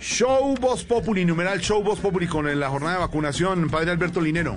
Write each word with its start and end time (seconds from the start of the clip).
Show 0.00 0.56
Voz 0.58 0.82
Populi, 0.82 1.26
numeral 1.26 1.60
Show 1.60 1.82
Voz 1.82 2.00
Populi 2.00 2.26
con 2.26 2.58
la 2.58 2.70
jornada 2.70 2.94
de 2.94 3.00
vacunación, 3.00 3.68
padre 3.68 3.90
Alberto 3.90 4.18
Linero. 4.18 4.56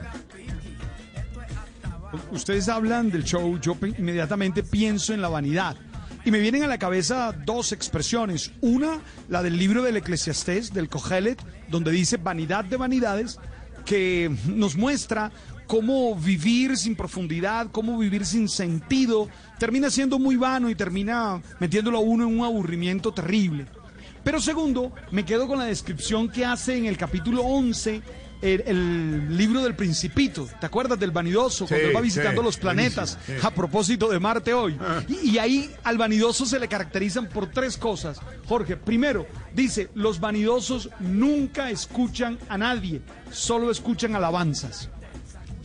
Ustedes 2.32 2.70
hablan 2.70 3.12
del 3.12 3.26
show, 3.26 3.60
yo 3.60 3.76
inmediatamente 3.98 4.64
pienso 4.64 5.14
en 5.14 5.22
la 5.22 5.28
vanidad. 5.28 5.76
Y 6.24 6.32
me 6.32 6.40
vienen 6.40 6.64
a 6.64 6.68
la 6.68 6.78
cabeza 6.78 7.34
dos 7.46 7.74
expresiones. 7.74 8.52
Una, 8.62 9.02
la 9.28 9.44
del 9.44 9.58
libro 9.58 9.84
del 9.84 9.98
Eclesiastés, 9.98 10.74
del 10.74 10.88
Cogelet, 10.88 11.44
donde 11.68 11.92
dice 11.92 12.16
vanidad 12.16 12.64
de 12.64 12.78
vanidades, 12.78 13.38
que 13.86 14.34
nos 14.48 14.78
muestra 14.78 15.30
cómo 15.68 16.16
vivir 16.16 16.78
sin 16.78 16.96
profundidad, 16.96 17.68
cómo 17.72 17.98
vivir 17.98 18.26
sin 18.26 18.48
sentido, 18.48 19.28
termina 19.60 19.90
siendo 19.90 20.20
muy 20.20 20.38
vano 20.38 20.70
y 20.70 20.76
termina 20.76 21.42
metiéndolo 21.60 21.98
a 21.98 22.02
uno 22.02 22.28
en 22.30 22.40
un 22.40 22.46
aburrimiento 22.46 23.14
terrible. 23.14 23.66
Pero 24.24 24.40
segundo, 24.40 24.92
me 25.12 25.26
quedo 25.26 25.48
con 25.48 25.60
la 25.60 25.66
descripción 25.66 26.30
que 26.30 26.46
hace 26.46 26.78
en 26.78 26.86
el 26.86 26.98
capítulo 26.98 27.42
11 27.44 28.02
el, 28.42 28.62
el 28.66 29.38
libro 29.38 29.62
del 29.64 29.74
Principito. 29.76 30.48
¿Te 30.60 30.66
acuerdas 30.66 31.00
del 31.00 31.12
vanidoso 31.12 31.66
cuando 31.66 31.84
Sí, 31.86 31.90
él 31.90 31.96
va 31.96 32.02
visitando 32.02 32.42
sí, 32.42 32.46
los 32.46 32.58
planetas? 32.58 33.18
sí. 33.26 33.34
A 33.42 33.52
propósito 33.52 34.10
de 34.10 34.20
Marte 34.20 34.54
hoy. 34.54 34.78
Y, 35.08 35.32
y 35.32 35.38
ahí 35.40 35.72
al 35.84 35.98
vanidoso 35.98 36.46
se 36.46 36.60
le 36.60 36.68
caracterizan 36.68 37.28
por 37.30 37.48
tres 37.52 37.78
cosas. 37.78 38.20
Jorge, 38.48 38.76
primero, 38.78 39.28
dice, 39.54 39.90
los 39.94 40.20
vanidosos 40.20 40.90
nunca 41.00 41.70
escuchan 41.70 42.38
a 42.50 42.58
nadie, 42.58 43.02
solo 43.32 43.72
escuchan 43.72 44.16
alabanzas. 44.16 44.90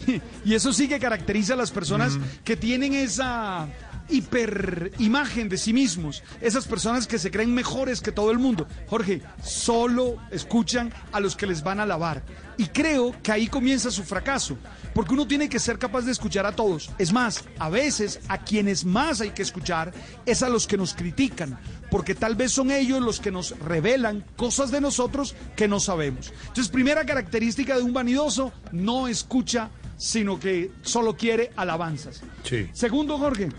Y 0.44 0.54
eso 0.54 0.72
sí 0.72 0.88
que 0.88 0.98
caracteriza 0.98 1.54
a 1.54 1.56
las 1.56 1.70
personas 1.70 2.18
que 2.44 2.56
tienen 2.56 2.94
esa 2.94 3.68
hiperimagen 4.08 5.48
de 5.48 5.58
sí 5.58 5.72
mismos, 5.72 6.22
esas 6.40 6.66
personas 6.66 7.06
que 7.06 7.18
se 7.18 7.30
creen 7.30 7.52
mejores 7.52 8.00
que 8.00 8.12
todo 8.12 8.30
el 8.30 8.38
mundo. 8.38 8.66
Jorge, 8.86 9.22
solo 9.42 10.16
escuchan 10.30 10.92
a 11.12 11.20
los 11.20 11.36
que 11.36 11.46
les 11.46 11.62
van 11.62 11.80
a 11.80 11.82
alabar. 11.82 12.22
Y 12.58 12.66
creo 12.66 13.14
que 13.22 13.30
ahí 13.30 13.46
comienza 13.46 13.88
su 13.88 14.02
fracaso, 14.02 14.58
porque 14.92 15.14
uno 15.14 15.28
tiene 15.28 15.48
que 15.48 15.60
ser 15.60 15.78
capaz 15.78 16.02
de 16.02 16.10
escuchar 16.10 16.44
a 16.44 16.56
todos. 16.56 16.90
Es 16.98 17.12
más, 17.12 17.44
a 17.56 17.70
veces 17.70 18.18
a 18.26 18.38
quienes 18.38 18.84
más 18.84 19.20
hay 19.20 19.30
que 19.30 19.42
escuchar 19.42 19.94
es 20.26 20.42
a 20.42 20.48
los 20.48 20.66
que 20.66 20.76
nos 20.76 20.92
critican, 20.92 21.56
porque 21.88 22.16
tal 22.16 22.34
vez 22.34 22.50
son 22.50 22.72
ellos 22.72 23.00
los 23.00 23.20
que 23.20 23.30
nos 23.30 23.56
revelan 23.60 24.24
cosas 24.36 24.72
de 24.72 24.80
nosotros 24.80 25.36
que 25.54 25.68
no 25.68 25.78
sabemos. 25.78 26.32
Entonces, 26.48 26.68
primera 26.68 27.06
característica 27.06 27.76
de 27.76 27.82
un 27.82 27.92
vanidoso, 27.92 28.52
no 28.72 29.06
escucha, 29.06 29.70
sino 29.96 30.40
que 30.40 30.72
solo 30.82 31.16
quiere 31.16 31.52
alabanzas. 31.54 32.22
Sí. 32.42 32.68
Segundo, 32.72 33.18
Jorge, 33.18 33.50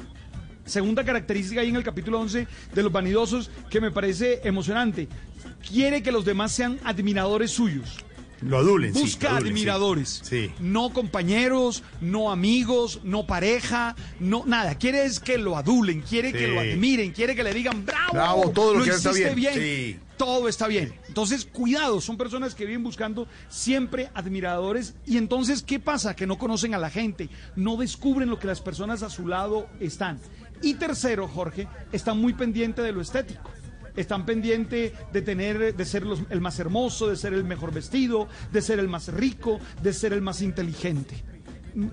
segunda 0.66 1.06
característica 1.06 1.62
ahí 1.62 1.70
en 1.70 1.78
el 1.78 1.84
capítulo 1.84 2.20
11 2.20 2.48
de 2.74 2.84
los 2.84 2.92
vanidosos 2.92 3.50
que 3.70 3.80
me 3.80 3.92
parece 3.92 4.42
emocionante. 4.44 5.08
Quiere 5.66 6.04
que 6.04 6.12
los 6.12 6.26
demás 6.26 6.52
sean 6.52 6.80
admiradores 6.84 7.52
suyos. 7.52 8.04
Lo 8.42 8.58
adulen, 8.58 8.94
sí, 8.94 9.02
Busca 9.02 9.30
lo 9.30 9.36
adulen, 9.36 9.54
admiradores. 9.54 10.22
Sí. 10.24 10.52
No 10.60 10.92
compañeros, 10.94 11.84
no 12.02 12.32
amigos, 12.32 13.02
no 13.04 13.26
pareja, 13.28 13.96
no 14.20 14.44
nada. 14.46 14.78
Quiere 14.78 15.06
es 15.06 15.20
que 15.20 15.38
lo 15.38 15.58
adulen, 15.58 16.02
quiere 16.02 16.32
que 16.32 16.48
lo 16.48 16.60
admiren, 16.60 17.12
quiere 17.12 17.36
que 17.36 17.44
le 17.44 17.54
digan 17.54 17.86
bravo. 17.86 18.14
Bravo, 18.14 18.52
todo 18.52 18.76
lo 18.76 18.84
que 18.84 18.92
está 18.92 19.12
bien". 19.12 19.54
Sí. 19.54 20.00
Todo 20.18 20.50
está 20.50 20.68
bien. 20.68 20.94
Entonces, 21.08 21.46
cuidado, 21.46 22.02
son 22.02 22.18
personas 22.18 22.54
que 22.54 22.66
viven 22.66 22.84
buscando 22.84 23.26
siempre 23.48 24.10
admiradores. 24.14 24.96
Y 25.06 25.16
entonces, 25.16 25.64
¿qué 25.64 25.80
pasa? 25.80 26.14
Que 26.14 26.28
no 26.28 26.38
conocen 26.38 26.74
a 26.76 26.78
la 26.78 26.90
gente, 26.90 27.30
no 27.56 27.78
descubren 27.78 28.30
lo 28.30 28.38
que 28.38 28.48
las 28.48 28.60
personas 28.60 29.02
a 29.02 29.10
su 29.10 29.30
lado 29.30 29.70
están. 29.80 30.20
Y 30.62 30.74
tercero, 30.74 31.28
Jorge, 31.30 31.70
están 31.94 32.20
muy 32.20 32.34
pendientes 32.34 32.84
de 32.84 32.92
lo 32.92 33.00
estético. 33.00 33.50
Están 33.96 34.26
pendientes 34.26 34.94
de 35.12 35.22
tener, 35.22 35.76
de 35.76 35.86
ser 35.86 36.06
los- 36.06 36.22
el 36.30 36.42
más 36.42 36.60
hermoso, 36.60 37.08
de 37.08 37.16
ser 37.16 37.34
el 37.34 37.44
mejor 37.44 37.74
vestido, 37.74 38.28
de 38.52 38.62
ser 38.62 38.80
el 38.80 38.88
más 38.88 39.08
rico, 39.14 39.60
de 39.82 39.94
ser 39.94 40.14
el 40.14 40.22
más 40.22 40.42
inteligente. 40.42 41.24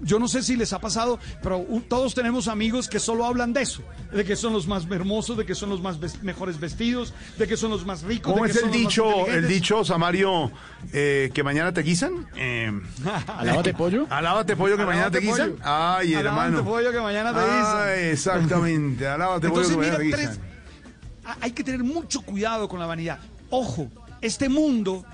Yo 0.03 0.19
no 0.19 0.27
sé 0.27 0.43
si 0.43 0.57
les 0.57 0.73
ha 0.73 0.81
pasado, 0.81 1.19
pero 1.43 1.65
todos 1.87 2.15
tenemos 2.15 2.49
amigos 2.49 2.89
que 2.89 2.99
solo 2.99 3.27
hablan 3.27 3.53
de 3.53 3.61
eso, 3.61 3.83
de 4.11 4.25
que 4.25 4.35
son 4.35 4.55
los 4.55 4.67
más 4.67 4.87
hermosos, 4.91 5.37
de 5.37 5.45
que 5.45 5.55
son 5.55 5.69
los 5.69 5.83
más 5.83 6.01
ves- 6.01 6.23
mejores 6.23 6.59
vestidos, 6.59 7.13
de 7.39 7.47
que 7.47 7.59
son 7.59 7.71
los 7.71 7.85
más 7.85 8.03
ricos. 8.03 8.33
¿Cómo 8.33 8.45
de 8.47 8.51
es 8.53 8.57
que 8.59 8.65
el 8.65 8.73
son 8.73 8.81
dicho, 8.83 9.27
el 9.27 9.47
dicho, 9.47 9.85
Samario, 9.85 10.51
eh, 10.95 11.31
que 11.35 11.43
mañana 11.43 11.75
te 11.75 11.83
guisan? 11.83 12.27
Eh, 12.37 12.73
¿Alábate 13.27 13.75
pollo? 13.75 14.07
alábate 14.09 14.57
pollo 14.57 14.79
que 14.79 14.87
mañana 14.87 15.11
te 15.11 15.19
Alábate, 15.19 15.43
guisan. 15.45 15.63
Ay, 15.63 16.15
Alábate, 16.15 16.47
hermano. 16.49 16.65
pollo, 16.65 16.91
que 16.91 17.01
mañana 17.01 17.35
te 17.35 17.41
guisan. 17.41 17.89
Ay, 17.89 18.05
exactamente. 18.13 19.07
Alábate 19.07 19.49
pollo 19.51 19.69
que 19.69 19.77
mañana 19.77 19.99
te 19.99 20.05
guisan. 20.05 20.39
Tres- 21.27 21.37
a- 21.37 21.45
hay 21.45 21.53
que 21.53 21.65
tener 21.65 21.83
mucho 21.85 22.23
cuidado 22.23 22.69
con 22.69 22.81
la 22.81 22.87
vanidad. 22.87 23.19
Ojo, 23.51 23.89
este 24.21 24.49
mundo 24.49 25.05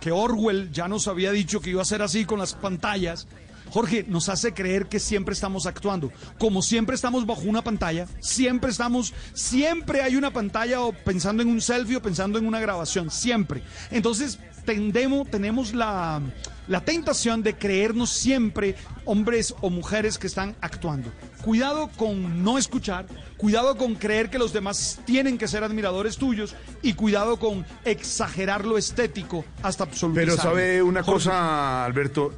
que 0.00 0.10
Orwell 0.12 0.70
ya 0.72 0.88
nos 0.88 1.06
había 1.08 1.30
dicho 1.32 1.60
que 1.60 1.70
iba 1.70 1.82
a 1.82 1.84
ser 1.84 2.02
así 2.02 2.24
con 2.24 2.38
las 2.38 2.54
pantallas, 2.54 3.26
Jorge, 3.70 4.04
nos 4.06 4.28
hace 4.28 4.52
creer 4.52 4.86
que 4.86 4.98
siempre 4.98 5.32
estamos 5.32 5.64
actuando. 5.66 6.12
Como 6.38 6.60
siempre 6.60 6.94
estamos 6.94 7.24
bajo 7.24 7.42
una 7.42 7.62
pantalla, 7.64 8.06
siempre 8.20 8.70
estamos, 8.70 9.14
siempre 9.32 10.02
hay 10.02 10.16
una 10.16 10.30
pantalla 10.30 10.82
o 10.82 10.92
pensando 10.92 11.42
en 11.42 11.48
un 11.48 11.60
selfie 11.62 11.96
o 11.96 12.02
pensando 12.02 12.38
en 12.38 12.46
una 12.46 12.60
grabación, 12.60 13.10
siempre. 13.10 13.62
Entonces, 13.90 14.38
tendemos, 14.64 15.30
tenemos 15.30 15.74
la, 15.74 16.20
la 16.68 16.84
tentación 16.84 17.42
de 17.42 17.54
creernos 17.54 18.10
siempre 18.10 18.76
hombres 19.04 19.54
o 19.60 19.70
mujeres 19.70 20.18
que 20.18 20.26
están 20.26 20.54
actuando. 20.60 21.10
Cuidado 21.42 21.90
con 21.96 22.44
no 22.44 22.58
escuchar, 22.58 23.06
cuidado 23.36 23.76
con 23.76 23.94
creer 23.94 24.30
que 24.30 24.38
los 24.38 24.52
demás 24.52 25.00
tienen 25.04 25.38
que 25.38 25.48
ser 25.48 25.64
admiradores 25.64 26.16
tuyos 26.16 26.54
y 26.82 26.94
cuidado 26.94 27.38
con 27.38 27.66
exagerar 27.84 28.64
lo 28.64 28.78
estético 28.78 29.44
hasta 29.62 29.84
absolutizarlo. 29.84 30.36
Pero 30.36 30.42
sabe 30.42 30.82
una 30.82 31.02
Jorge, 31.02 31.24
cosa, 31.24 31.84
Alberto, 31.84 32.32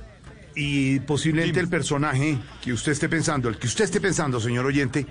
y 0.55 1.01
posiblemente 1.01 1.61
Dime. 1.61 1.65
el 1.65 1.69
personaje 1.69 2.39
que 2.63 2.73
usted 2.73 2.93
esté 2.93 3.09
pensando, 3.09 3.49
el 3.49 3.59
que 3.59 3.67
usted 3.67 3.85
esté 3.85 4.01
pensando, 4.01 4.41
señor 4.41 4.65
oyente, 4.65 5.07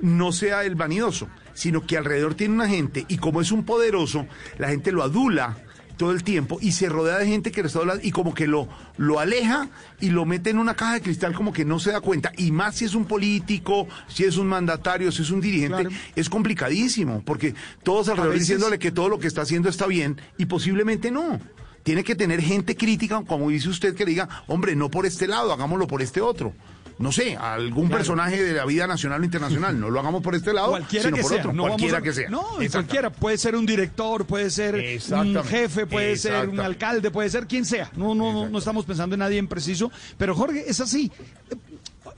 no 0.00 0.32
sea 0.32 0.64
el 0.64 0.74
vanidoso, 0.74 1.28
sino 1.54 1.86
que 1.86 1.96
alrededor 1.96 2.34
tiene 2.34 2.54
una 2.54 2.68
gente 2.68 3.04
y 3.08 3.18
como 3.18 3.40
es 3.40 3.52
un 3.52 3.64
poderoso, 3.64 4.26
la 4.58 4.68
gente 4.68 4.92
lo 4.92 5.02
adula 5.02 5.56
todo 6.02 6.10
el 6.10 6.24
tiempo 6.24 6.58
y 6.60 6.72
se 6.72 6.88
rodea 6.88 7.16
de 7.18 7.28
gente 7.28 7.52
que 7.52 7.62
le 7.62 7.68
está 7.68 7.78
hablando 7.78 8.02
y 8.04 8.10
como 8.10 8.34
que 8.34 8.48
lo, 8.48 8.68
lo 8.96 9.20
aleja 9.20 9.68
y 10.00 10.10
lo 10.10 10.24
mete 10.24 10.50
en 10.50 10.58
una 10.58 10.74
caja 10.74 10.94
de 10.94 11.00
cristal 11.00 11.32
como 11.32 11.52
que 11.52 11.64
no 11.64 11.78
se 11.78 11.92
da 11.92 12.00
cuenta. 12.00 12.32
Y 12.36 12.50
más 12.50 12.74
si 12.74 12.86
es 12.86 12.96
un 12.96 13.04
político, 13.04 13.86
si 14.08 14.24
es 14.24 14.36
un 14.36 14.48
mandatario, 14.48 15.12
si 15.12 15.22
es 15.22 15.30
un 15.30 15.40
dirigente, 15.40 15.82
Claro. 15.84 15.90
es 16.16 16.28
complicadísimo, 16.28 17.22
porque 17.24 17.54
todos 17.84 18.08
alrededor 18.08 18.32
veces- 18.32 18.48
diciéndole 18.48 18.80
que 18.80 18.90
todo 18.90 19.08
lo 19.08 19.20
que 19.20 19.28
está 19.28 19.42
haciendo 19.42 19.68
está 19.68 19.86
bien 19.86 20.20
y 20.38 20.46
posiblemente 20.46 21.12
no. 21.12 21.38
Tiene 21.84 22.02
que 22.02 22.16
tener 22.16 22.42
gente 22.42 22.76
crítica, 22.76 23.22
como 23.24 23.48
dice 23.50 23.68
usted, 23.68 23.94
que 23.94 24.04
le 24.04 24.10
diga, 24.10 24.28
hombre, 24.48 24.74
no 24.74 24.90
por 24.90 25.06
este 25.06 25.28
lado, 25.28 25.52
hagámoslo 25.52 25.86
por 25.86 26.02
este 26.02 26.20
otro. 26.20 26.52
No 26.98 27.10
sé, 27.12 27.36
algún 27.36 27.88
personaje 27.88 28.42
de 28.42 28.52
la 28.52 28.64
vida 28.64 28.86
nacional 28.86 29.20
o 29.20 29.24
internacional, 29.24 29.78
no 29.80 29.90
lo 29.90 29.98
hagamos 30.00 30.22
por 30.22 30.34
este 30.34 30.52
lado, 30.52 30.70
cualquiera 30.70 31.04
sino 31.04 31.16
que 31.16 31.22
por 31.22 31.30
sea, 31.30 31.38
otro, 31.40 31.52
no 31.52 31.62
cualquiera 31.64 31.98
a- 31.98 32.02
que 32.02 32.12
sea. 32.12 32.28
No, 32.30 32.44
cualquiera, 32.70 33.10
puede 33.10 33.38
ser 33.38 33.56
un 33.56 33.66
director, 33.66 34.24
puede 34.24 34.50
ser 34.50 34.74
un 35.10 35.42
jefe, 35.44 35.86
puede 35.86 36.16
ser 36.16 36.48
un 36.48 36.60
alcalde, 36.60 37.10
puede 37.10 37.28
ser 37.30 37.46
quien 37.46 37.64
sea. 37.64 37.90
No, 37.96 38.14
no, 38.14 38.32
no, 38.32 38.48
no 38.48 38.58
estamos 38.58 38.84
pensando 38.84 39.14
en 39.14 39.20
nadie 39.20 39.38
en 39.38 39.48
preciso, 39.48 39.90
pero 40.18 40.34
Jorge, 40.34 40.64
es 40.68 40.80
así. 40.80 41.10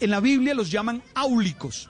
En 0.00 0.10
la 0.10 0.20
Biblia 0.20 0.54
los 0.54 0.70
llaman 0.70 1.02
áulicos, 1.14 1.88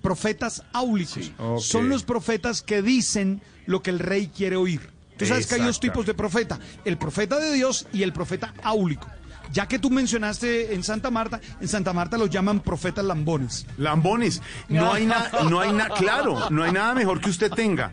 profetas 0.00 0.62
áulicos. 0.72 1.30
Son 1.58 1.88
los 1.88 2.02
profetas 2.02 2.62
que 2.62 2.82
dicen 2.82 3.42
lo 3.66 3.82
que 3.82 3.90
el 3.90 3.98
rey 3.98 4.28
quiere 4.34 4.56
oír. 4.56 4.80
Tú 5.16 5.26
sabes 5.26 5.46
que 5.46 5.54
hay 5.56 5.60
dos 5.62 5.78
tipos 5.78 6.06
de 6.06 6.14
profeta, 6.14 6.58
el 6.84 6.96
profeta 6.98 7.38
de 7.38 7.52
Dios 7.52 7.86
y 7.92 8.02
el 8.02 8.12
profeta 8.12 8.52
áulico. 8.62 9.06
Ya 9.52 9.68
que 9.68 9.78
tú 9.78 9.90
mencionaste 9.90 10.74
en 10.74 10.82
Santa 10.82 11.10
Marta, 11.10 11.40
en 11.60 11.68
Santa 11.68 11.92
Marta 11.92 12.16
los 12.16 12.30
llaman 12.30 12.60
profetas 12.60 13.04
lambones. 13.04 13.66
Lambones, 13.76 14.42
no 14.68 14.92
hay 14.92 15.06
nada, 15.06 15.30
no 15.50 15.60
hay 15.60 15.72
nada, 15.72 15.94
claro, 15.94 16.50
no 16.50 16.62
hay 16.62 16.72
nada 16.72 16.94
mejor 16.94 17.20
que 17.20 17.30
usted 17.30 17.50
tenga. 17.50 17.92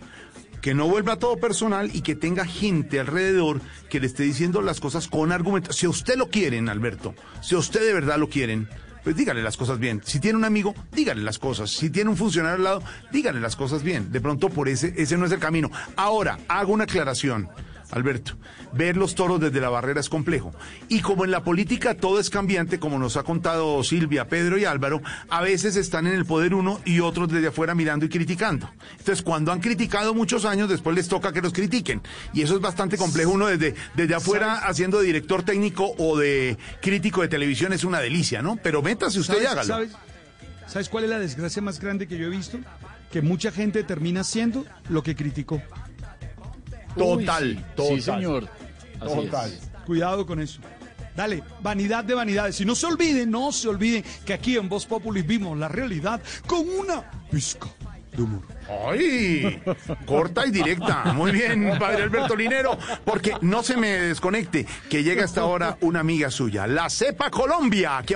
Que 0.62 0.74
no 0.74 0.90
vuelva 0.90 1.16
todo 1.16 1.38
personal 1.38 1.90
y 1.94 2.02
que 2.02 2.16
tenga 2.16 2.46
gente 2.46 3.00
alrededor 3.00 3.62
que 3.90 4.02
le 4.02 4.08
esté 4.08 4.24
diciendo 4.24 4.62
las 4.62 4.82
cosas 4.82 5.08
con 5.08 5.32
argumentos. 5.32 5.78
Si 5.78 5.86
a 5.86 5.90
usted 5.90 6.18
lo 6.18 6.30
quieren, 6.30 6.68
Alberto, 6.68 7.16
si 7.42 7.56
a 7.56 7.60
usted 7.60 7.80
de 7.80 7.94
verdad 7.94 8.18
lo 8.18 8.28
quieren, 8.28 8.68
pues 9.04 9.16
dígale 9.16 9.42
las 9.42 9.58
cosas 9.58 9.80
bien. 9.80 10.02
Si 10.04 10.20
tiene 10.20 10.38
un 10.38 10.46
amigo, 10.46 10.76
dígale 10.92 11.22
las 11.22 11.40
cosas. 11.40 11.72
Si 11.72 11.90
tiene 11.90 12.10
un 12.10 12.18
funcionario 12.18 12.58
al 12.58 12.64
lado, 12.64 12.84
dígale 13.12 13.40
las 13.40 13.56
cosas 13.56 13.84
bien. 13.84 14.12
De 14.12 14.20
pronto 14.20 14.50
por 14.50 14.68
ese, 14.68 14.94
ese 14.98 15.18
no 15.18 15.26
es 15.26 15.32
el 15.32 15.40
camino. 15.40 15.72
Ahora, 15.96 16.40
hago 16.48 16.74
una 16.74 16.84
aclaración. 16.84 17.50
Alberto. 17.91 18.33
Ver 18.71 18.97
los 18.97 19.15
toros 19.15 19.39
desde 19.39 19.59
la 19.59 19.69
barrera 19.69 20.00
es 20.00 20.09
complejo. 20.09 20.53
Y 20.89 21.01
como 21.01 21.25
en 21.25 21.31
la 21.31 21.44
política 21.44 21.95
todo 21.95 22.19
es 22.19 22.30
cambiante, 22.30 22.80
como 22.80 23.00
nos 23.00 23.18
ha 23.18 23.24
contado 23.24 23.83
Silvia, 23.83 24.27
Pedro 24.27 24.57
y 24.57 24.65
Álvaro, 24.65 25.01
a 25.30 25.41
veces 25.41 25.75
están 25.75 26.07
en 26.07 26.13
el 26.13 26.25
poder 26.25 26.53
uno 26.53 26.80
y 26.86 27.00
otros 27.00 27.30
desde 27.30 27.47
afuera 27.47 27.74
mirando 27.74 28.06
y 28.06 28.09
criticando. 28.09 28.69
Entonces, 28.91 29.24
cuando 29.24 29.51
han 29.51 29.59
criticado 29.59 30.13
muchos 30.13 30.45
años, 30.45 30.69
después 30.69 30.95
les 30.95 31.07
toca 31.07 31.33
que 31.33 31.41
los 31.41 31.53
critiquen. 31.53 32.01
Y 32.33 32.41
eso 32.41 32.56
es 32.56 32.62
bastante 32.62 32.97
complejo. 32.97 33.31
Uno 33.31 33.47
desde, 33.47 33.75
desde 33.95 34.15
afuera 34.15 34.59
haciendo 34.59 35.00
de 35.00 35.07
director 35.07 35.44
técnico 35.44 35.94
o 35.97 36.18
de 36.18 36.57
crítico 36.81 37.21
de 37.21 37.27
televisión 37.27 37.74
es 37.74 37.83
una 37.83 38.00
delicia, 38.00 38.41
¿no? 38.41 38.57
Pero 38.57 38.81
métase 38.81 39.19
usted 39.19 39.41
y 39.41 39.45
hágalo. 39.45 39.68
¿sabes, 39.68 39.91
¿Sabes 40.68 40.89
cuál 40.89 41.06
es 41.06 41.09
la 41.09 41.19
desgracia 41.19 41.62
más 41.62 41.80
grande 41.80 42.07
que 42.07 42.18
yo 42.18 42.27
he 42.27 42.30
visto? 42.30 42.59
Que 43.12 43.24
mucha 43.24 43.51
gente 43.51 43.83
termina 43.83 44.24
siendo 44.24 44.65
lo 44.89 45.01
que 45.01 45.15
criticó. 45.15 45.62
Total, 46.97 47.44
Uy, 47.47 47.56
sí. 47.56 47.63
total. 47.75 47.95
Sí, 47.95 48.01
señor. 48.01 48.50
Así 49.01 49.15
Total. 49.15 49.51
es. 49.53 49.69
Cuidado 49.86 50.25
con 50.25 50.39
eso. 50.39 50.59
Dale, 51.15 51.44
vanidad 51.62 52.03
de 52.03 52.13
vanidades. 52.13 52.59
Y 52.62 52.65
no 52.65 52.75
se 52.75 52.86
olviden, 52.86 53.30
no 53.31 53.51
se 53.51 53.68
olviden 53.68 54.03
que 54.25 54.33
aquí 54.33 54.56
en 54.57 54.69
Voz 54.69 54.86
Populi 54.86 55.21
vimos 55.21 55.57
la 55.57 55.68
realidad 55.68 56.21
con 56.47 56.68
una 56.69 57.09
pizca 57.31 57.68
de 58.15 58.21
humor. 58.24 58.41
¡Ay! 58.88 59.62
Corta 60.06 60.45
y 60.45 60.51
directa. 60.51 61.06
Muy 61.13 61.31
bien, 61.31 61.74
padre 61.80 62.03
Alberto 62.03 62.36
Linero. 62.36 62.77
Porque 63.03 63.33
no 63.41 63.63
se 63.63 63.75
me 63.77 63.89
desconecte 64.00 64.65
que 64.89 65.03
llega 65.03 65.25
hasta 65.25 65.41
ahora 65.41 65.77
una 65.81 66.00
amiga 66.01 66.30
suya, 66.31 66.68
la 66.68 66.89
Cepa 66.89 67.30
Colombia. 67.30 68.01
que- 68.06 68.15